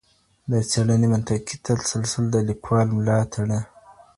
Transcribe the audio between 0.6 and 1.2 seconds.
څېړنې